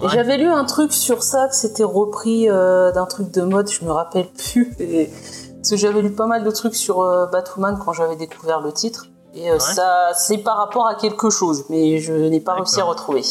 [0.00, 0.08] Ouais.
[0.12, 3.84] J'avais lu un truc sur ça, que c'était repris euh, d'un truc de mode, je
[3.84, 4.72] me rappelle plus.
[4.78, 5.10] Et-
[5.56, 8.72] Parce que j'avais lu pas mal de trucs sur euh, Batwoman quand j'avais découvert le
[8.72, 9.06] titre.
[9.34, 9.58] Et euh, Ouais.
[9.60, 12.66] ça, c'est par rapport à quelque chose, mais je n'ai pas D'accord.
[12.66, 13.22] réussi à retrouver.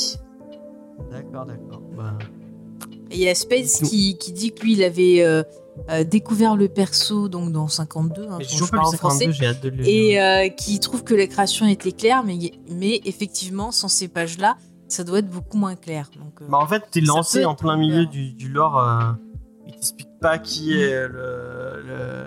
[1.11, 1.81] D'accord, d'accord.
[1.97, 2.13] Bah,
[3.11, 5.43] Et il y a Space Nous- qui, qui dit que lui, il avait euh,
[5.89, 9.61] euh, découvert le perso donc dans 52, hein, je parle en français, 52, j'ai hâte
[9.61, 9.87] de le lire.
[9.87, 12.37] et euh, qui trouve que la création était claire, mais,
[12.69, 16.09] mais effectivement, sans ces pages-là, ça doit être beaucoup moins clair.
[16.17, 18.09] Donc, euh, Bah, en fait, t'es lancé en plein milieu bien.
[18.11, 18.79] du, du lore.
[18.79, 19.11] Euh,
[19.65, 21.83] il t'explique pas qui est le.
[21.85, 22.25] le...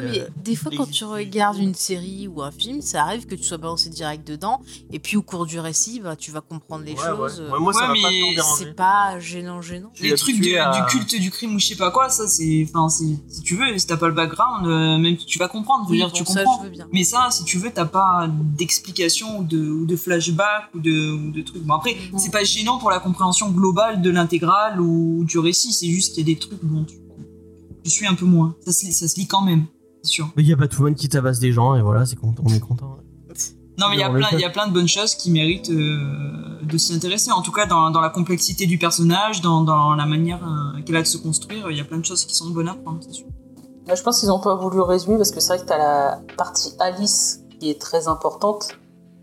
[0.00, 3.26] ouais, euh, mais des fois, quand tu regardes une série ou un film, ça arrive
[3.26, 4.60] que tu sois balancé direct dedans,
[4.92, 7.40] et puis au cours du récit, bah, tu vas comprendre les Ouais, choses.
[7.40, 7.50] ouais.
[7.52, 8.64] Ouais, moi, ça Ouais, m'a pas mais tant dérangé.
[8.64, 9.92] C'est pas gênant, gênant.
[10.00, 12.26] Les trucs habitué de- à- du culte du crime ou je sais pas quoi, ça
[12.28, 12.66] c'est.
[12.68, 15.86] Enfin, si tu veux, si t'as pas le background, euh, même tu vas comprendre.
[15.90, 16.58] Oui, dire, tu ça, comprends.
[16.60, 16.88] je veux bien.
[16.92, 21.10] Mais ça, si tu veux, t'as pas d'explication ou de, ou de flashback ou de,
[21.12, 21.62] ou de trucs.
[21.62, 25.88] Bon, après, c'est pas gênant pour la compréhension globale de l'intégrale ou du récit, c'est
[25.88, 26.96] juste qu'il y a des trucs dont tu,
[27.84, 28.54] tu suis un peu moins.
[28.64, 29.66] Ça se, lit- ça se lit quand même,
[30.08, 30.28] sûr.
[30.36, 32.60] Mais il y a Batwoman qui tabasse des gens et voilà, c'est content, on est
[32.60, 32.96] content.
[33.78, 34.36] Non, mais il y, a le plein- fait.
[34.36, 37.30] il y a plein de bonnes choses qui méritent euh, de s'y intéresser.
[37.30, 40.96] En tout cas, dans, dans la complexité du personnage, dans, dans la manière euh, qu'elle
[40.96, 43.00] a de se construire, il y a plein de choses qui sont bonnes à prendre,
[43.02, 43.26] c'est sûr.
[43.86, 46.20] Là, je pense qu'ils n'ont pas voulu résumer parce que c'est vrai que t'as la
[46.38, 48.68] partie Alice qui est très importante.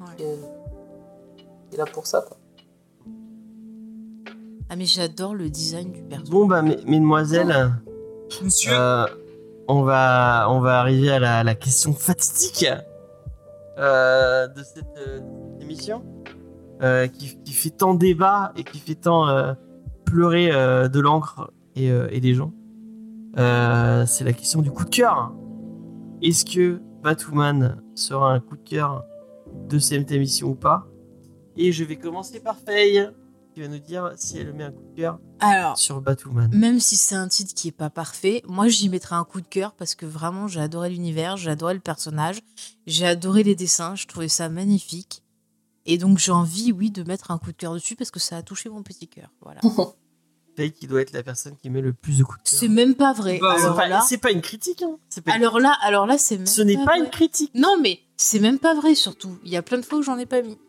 [0.01, 0.23] Ouais.
[0.23, 2.37] Et, et là pour ça, quoi.
[4.69, 6.31] Ah, mais j'adore le design du perso.
[6.31, 7.73] Bon, bah, mes- mesdemoiselles,
[8.43, 9.05] Monsieur, euh,
[9.67, 12.65] on, va, on va arriver à la, question fatidique
[13.77, 15.19] euh, de cette euh,
[15.59, 16.03] émission
[16.81, 19.55] euh, qui, fait tant débat et qui fait tant
[20.05, 22.51] pleurer de l'encre et, des gens.
[23.35, 25.33] C'est la question du coup de cœur.
[26.21, 29.03] Est-ce que Batwoman sera un coup de cœur
[29.69, 30.87] de cette émission ou pas?
[31.55, 33.09] Et je vais commencer par Faye
[33.53, 36.49] qui va nous dire si elle met un coup de cœur Alors, sur Batwoman.
[36.53, 39.47] même si c'est un titre qui est pas parfait, moi j'y mettrai un coup de
[39.47, 42.39] cœur parce que vraiment j'ai adoré l'univers, j'ai adoré le personnage,
[42.87, 45.21] j'ai adoré les dessins, je trouvais ça magnifique.
[45.85, 48.37] Et donc j'ai envie, oui, de mettre un coup de cœur dessus parce que ça
[48.37, 49.29] a touché mon petit cœur.
[49.41, 49.61] Voilà.
[50.79, 52.59] Qui doit être la personne qui met le plus de coups de cœur.
[52.59, 53.39] C'est même pas vrai.
[53.41, 54.83] Bah, C'est alors, pas, là, c'est pas une critique.
[54.83, 54.97] Hein.
[55.09, 56.45] C'est pas une- alors là, alors là, c'est même.
[56.45, 56.99] Ce n'est pas vrai.
[56.99, 57.49] une critique.
[57.55, 59.35] Non, mais c'est même pas vrai surtout.
[59.43, 60.59] Il y a plein de fois où j'en ai pas mis.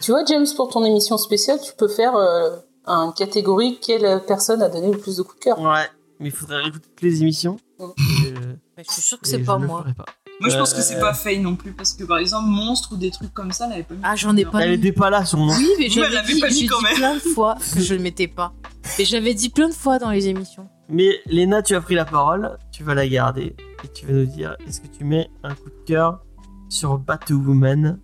[0.00, 2.50] Tu vois, James, pour ton émission spéciale, tu peux faire euh,
[2.86, 5.60] une catégorie quelle personne a donné le plus de coups de cœur.
[5.60, 5.86] Ouais,
[6.18, 7.58] mais il faudrait réécouter toutes les émissions.
[7.78, 7.84] Mm.
[7.84, 9.84] Et, euh, Mais je suis sûre que c'est pas moi.
[9.96, 10.04] pas.
[10.40, 12.92] moi je pense que euh, c'est pas Faye non plus, parce que par exemple, Monstre
[12.92, 14.00] ou des trucs comme ça, elle avait pas mis.
[14.02, 15.52] Ah, j'en ai pas Elle était pas là sur mon.
[15.54, 16.94] Oui, mais j'avais l'avait dit, pas mis j'ai quand dit même.
[16.96, 18.52] plein de fois que je le mettais pas.
[18.98, 20.66] Mais j'avais dit plein de fois dans les émissions.
[20.88, 22.58] Mais Léna, tu as pris la parole.
[22.72, 25.68] Tu vas la garder et tu vas nous dire est-ce que tu mets un coup
[25.68, 26.24] de cœur
[26.68, 28.00] sur Batwoman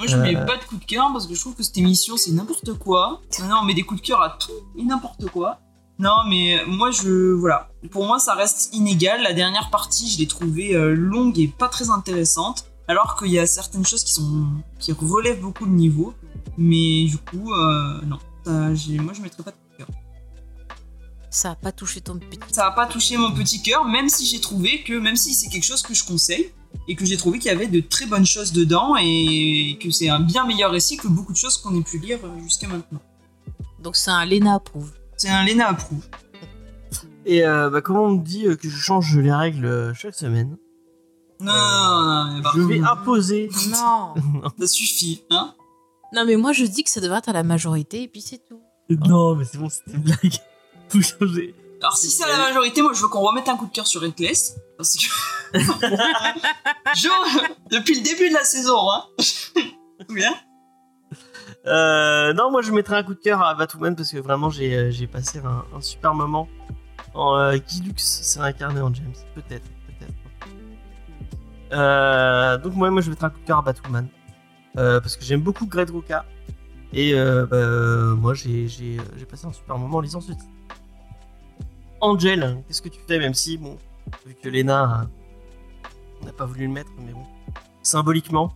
[0.00, 0.46] Moi, je mets Euh.
[0.46, 3.20] pas de coup de cœur parce que je trouve que cette émission, c'est n'importe quoi.
[3.38, 5.58] Maintenant, on met des coups de cœur à tout et n'importe quoi.
[5.98, 7.32] Non, mais moi, je.
[7.34, 7.68] Voilà.
[7.90, 9.22] Pour moi, ça reste inégal.
[9.22, 12.64] La dernière partie, je l'ai trouvée euh, longue et pas très intéressante.
[12.88, 14.46] Alors qu'il y a certaines choses qui sont.
[14.78, 16.14] qui relèvent beaucoup le niveau.
[16.56, 18.18] Mais du coup, euh, non.
[18.46, 18.52] Ça,
[19.02, 19.88] moi, je mettrais pas de coup de cœur.
[21.28, 22.40] Ça a pas touché ton petit.
[22.50, 24.94] Ça a pas touché mon petit cœur, même si j'ai trouvé que.
[24.94, 26.50] Même si c'est quelque chose que je conseille.
[26.88, 28.96] Et que j'ai trouvé qu'il y avait de très bonnes choses dedans.
[28.96, 32.18] Et que c'est un bien meilleur récit que beaucoup de choses qu'on ait pu lire
[32.24, 33.00] euh, jusqu'à maintenant.
[33.82, 34.90] Donc c'est un Lena approuve.
[35.16, 36.04] C'est un Lena approuve.
[37.26, 40.14] Et euh, bah, comment on me dit euh, que je change les règles euh, chaque
[40.14, 40.56] semaine?
[41.40, 43.48] Non, non, non, non, par Je vais imposer.
[43.70, 44.14] Non.
[44.58, 45.54] ça suffit, hein?
[46.12, 48.44] non mais moi je dis que ça devrait être à la majorité et puis c'est
[48.44, 48.60] tout.
[48.90, 50.34] Non, mais c'est bon, c'était une blague.
[50.90, 51.54] Vous changez.
[51.80, 54.02] Alors si c'est la majorité, moi je veux qu'on remette un coup de cœur sur
[54.02, 54.56] Reckless.
[54.76, 55.06] Parce que.
[57.70, 59.04] Depuis le début de la saison, hein.
[60.10, 60.34] Bien.
[61.66, 64.76] Euh, non, moi je mettrais un coup de cœur à Batwoman parce que vraiment j'ai
[64.76, 66.48] euh, passé un, super moment
[67.14, 69.14] en euh, Guy Lux s'est incarné en James.
[69.34, 70.12] Peut-être, peut-être.
[71.72, 74.08] Euh, donc moi, moi je mettrais un coup de cœur à Batwoman
[74.74, 76.24] parce que j'aime beaucoup Greg Rucka
[76.92, 77.56] et bah,
[78.16, 78.68] moi j'ai
[79.28, 80.44] passé un super moment en lisant ce titre.
[82.00, 83.76] Angel, qu'est-ce que tu fais même si bon
[84.26, 85.06] vu que Lena
[86.22, 87.24] euh, n'a pas voulu le mettre mais bon
[87.82, 88.52] symboliquement.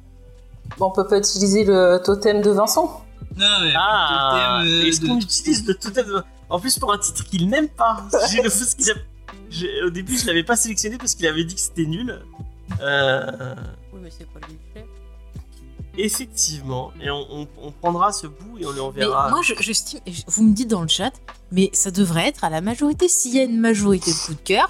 [0.79, 3.05] Bon, on peut pas utiliser le totem de Vincent
[3.37, 3.73] Non, mais.
[3.77, 6.23] Ah, totem, euh, est-ce de- qu'on utilise le totem de...
[6.49, 8.05] En plus, pour un titre qu'il n'aime pas.
[8.31, 8.95] J'ai le parce qu'il a-
[9.51, 12.19] j'ai- Au début, je l'avais pas sélectionné parce qu'il avait dit que c'était nul.
[12.81, 13.55] Euh,
[13.93, 14.87] Oui mais c'est pas lui le fait.
[15.97, 16.91] Effectivement.
[17.03, 19.31] Et on, on- on prendra ce bout et on lui Mais enverra.
[19.31, 21.13] moi je- j'estime, et je- vous me dites dans le chat,
[21.53, 23.09] mais ça devrait être à la majorité.
[23.09, 24.69] S'il y a une majorité de coups de cœur,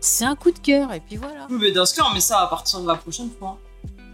[0.00, 1.46] c'est un coup de cœur et puis voilà.
[1.50, 3.58] Oui, mais dans ce cas, on met ça à partir de la prochaine fois.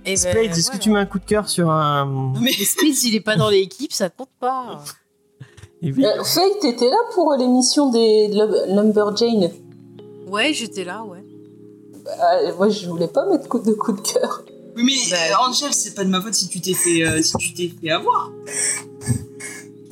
[0.04, 2.32] Et ben, Spades, est-ce que tu mets un coup de cœur sur un.
[2.40, 4.82] Mais Mais Spades il est pas dans l'équipe, ça compte pas.
[5.82, 6.04] Et oui.
[6.04, 9.50] euh, Faye, t'étais là pour l'émission des Lum- Lumberjane
[10.26, 11.24] Ouais j'étais là ouais.
[12.06, 14.42] Euh, Moi, je voulais pas mettre coup de coup de cœur.
[14.76, 17.20] Oui, mais Bah, euh, Angel, c'est pas de ma faute si tu t'es fait, euh,
[17.22, 18.30] si tu t'es fait avoir.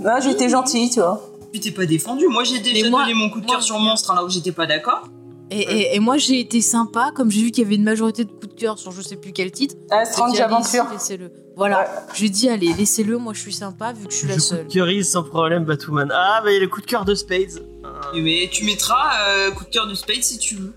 [0.04, 1.20] Ah, j'étais gentille, tu vois.
[1.52, 2.26] Tu t'es pas défendu.
[2.28, 4.52] Moi, j'ai déjà moi- donné mon coup de cœur sur je- Monstre alors que j'étais
[4.52, 5.02] pas d'accord.
[5.50, 8.22] Et, et- et moi j'ai été sympa, comme j'ai vu qu'il y avait une majorité
[8.24, 9.76] de coups de cœur sur je sais plus quel titre.
[9.90, 10.84] Ah, j'ai Strange dit, allez, Aventure.
[10.92, 11.32] Laissez-le.
[11.56, 14.28] Voilà, je lui ai dit allez laissez-le, moi je suis sympa vu que je suis
[14.28, 14.66] la je seule.
[14.66, 16.12] cœurise sans problème, Batwoman.
[16.14, 17.66] Ah, bah il y a le coup de cœur de Spades.
[17.82, 18.10] Ah.
[18.14, 20.74] Et Mais tu mettras euh, coup de cœur de Spade si tu veux.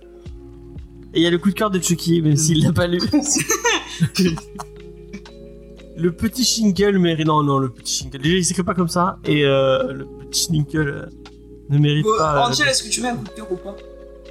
[1.13, 2.99] Et il y a le coup de cœur de Chucky, même s'il l'a pas lu.
[5.97, 7.27] le petit Shingle mérite.
[7.27, 8.19] Non, non, le petit Shingle.
[8.19, 9.19] Déjà, il s'écrit pas comme ça.
[9.25, 11.05] Et euh, le petit Shingle euh,
[11.69, 12.47] ne mérite Euh, pas.
[12.49, 13.75] Angel, est-ce que tu mets un coup de cœur ou pas?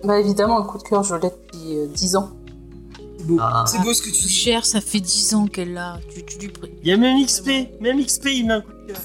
[0.05, 2.31] Bah, évidemment, le coup de cœur, je l'ai depuis euh, 10 ans.
[3.19, 3.37] C'est beau.
[3.41, 3.65] Ah.
[3.67, 4.29] C'est beau ce que tu dis.
[4.31, 6.01] Cher, ça fait 10 ans qu'elle l'a.
[6.15, 7.51] Tu, tu lui pr- Il y a même XP.
[7.81, 9.03] Même XP, il met un coup de cœur.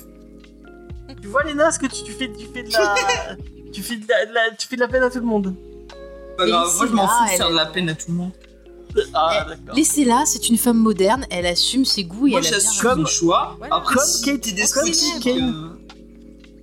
[1.21, 2.95] tu vois, Léna, ce que tu, tu fais, tu fais de la.
[3.73, 5.53] tu, fais de la, de la- tu fais de la peine à tout le monde.
[6.37, 7.89] Pas grave, Et moi je m'en là, fous de elle faire est- de la peine
[7.89, 8.31] à tout le monde.
[9.13, 9.75] Ah, Eh, d'accord.
[9.75, 13.05] Laissez-la, c'est une femme moderne, elle assume ses goûts et Moi elle a bien j'assume
[13.07, 13.55] choix.
[13.57, 13.75] Voilà.
[13.75, 14.65] Après, Comme si Kate- t'es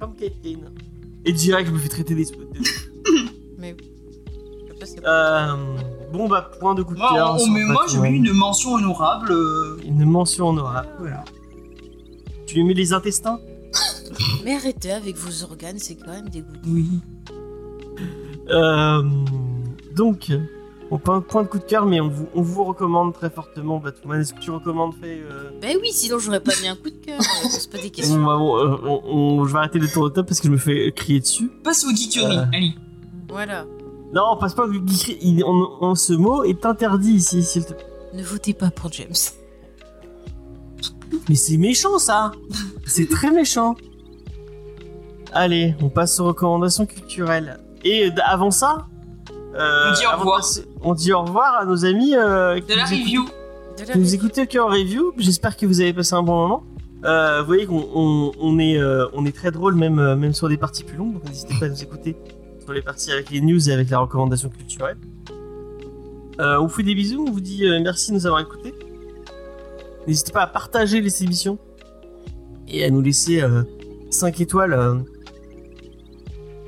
[0.01, 0.61] comme Caitlyn.
[1.25, 2.27] Et direct, je me fais traiter des.
[3.59, 5.57] Mais je sais pas, c'est- euh,
[6.13, 7.35] bon, bah, point de coup de Moi, cœur.
[7.35, 9.31] on- sur mais moi j'ai mis une mention honorable.
[9.31, 10.89] euh, Une mention honorable.
[10.99, 11.25] Voilà.
[12.47, 13.39] Tu lui mets les intestins
[14.45, 16.61] Mais arrêtez avec vos organes, c'est quand même dégoûtant.
[16.67, 16.87] Oui.
[18.51, 19.03] Euh,
[19.95, 20.31] donc,
[20.91, 23.31] on pas un point de coup de cœur, mais on vous, on vous recommande très
[23.31, 23.83] fortement.
[24.15, 27.05] Est-ce que tu recommandes fait euh, Ben oui, sinon j'aurais pas mis un coup de
[27.05, 27.19] cœur.
[27.19, 28.25] euh, C'est pas des on questions.
[28.25, 29.03] va- on- euh, on-
[29.41, 31.51] on- Je vais arrêter le tour de top parce que je me fais crier dessus.
[31.65, 32.45] Passe au geekery, Euh.
[32.53, 32.73] allez.
[33.29, 33.65] Voilà.
[34.13, 35.17] Non, on passe pas au geekery.
[35.23, 37.87] Il- on- on- ce mot est interdit ici, s'il te plaît.
[38.13, 39.13] Ne votez pas pour James.
[41.29, 42.33] Mais c'est méchant ça
[42.87, 43.75] C'est très méchant.
[45.33, 47.59] Allez, on passe aux recommandations culturelles.
[47.85, 48.87] Et avant ça,
[49.55, 50.37] On dit au avant de revoir.
[50.38, 53.05] passer- on dit au revoir à nos amis euh, qui De la nous écoutent.
[53.05, 53.25] review.
[53.79, 56.62] De la- Vous écoutez que en review, j'espère que vous avez passé un bon moment.
[57.05, 60.33] Euh, vous voyez qu'on on, on est, euh, on est très drôle même, euh, même
[60.33, 62.17] sur des parties plus longues, donc n'hésitez pas à nous écouter
[62.62, 64.97] sur les parties avec les news et avec la recommandation culturelle.
[66.41, 68.73] Euh, on vous fait des bisous, on vous dit euh, merci de nous avoir écoutés.
[70.07, 71.59] N'hésitez pas à partager les émissions
[72.69, 73.43] et à nous laisser
[74.11, 74.95] 5 étoiles euh,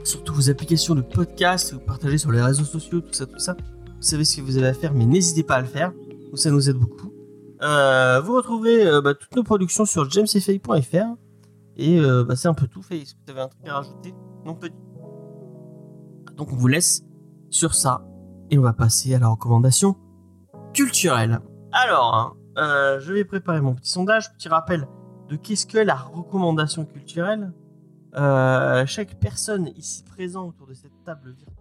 [0.04, 3.38] sur toutes vos applications de podcast, vous partagez sur les réseaux sociaux, tout ça, tout
[3.38, 3.56] ça.
[3.86, 5.92] Vous savez ce que vous avez à faire, mais n'hésitez pas à le faire.
[6.34, 7.12] Ça nous aide beaucoup.
[7.62, 11.16] Euh, vous retrouverez euh, bah, toutes nos productions sur jamesfay.fr.
[11.76, 12.82] Et euh, bah, c'est un peu tout.
[12.82, 14.14] Faye, est-ce que tu avais un truc à rajouter?
[14.44, 14.68] Non, tout.
[16.36, 17.04] Donc on vous laisse
[17.50, 18.04] sur ça.
[18.50, 19.96] Et on va passer à la recommandation
[20.74, 21.40] culturelle.
[21.72, 24.86] Alors, hein, euh, je vais préparer mon petit sondage, petit rappel
[25.28, 27.52] de qu'est-ce que la recommandation culturelle?
[28.16, 31.53] Euh, chaque personne ici présente autour de cette table virtuelle